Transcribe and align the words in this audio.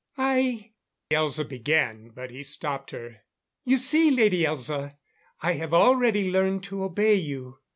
"I" 0.17 0.71
Elza 1.11 1.47
began, 1.47 2.09
but 2.09 2.31
he 2.31 2.41
stopped 2.41 2.89
her. 2.89 3.17
"You 3.65 3.77
see, 3.77 4.09
Lady 4.09 4.41
Elza, 4.45 4.95
I 5.41 5.53
have 5.53 5.75
already 5.75 6.31
learned 6.31 6.63
to 6.63 6.83
obey 6.83 7.13
you." 7.13 7.59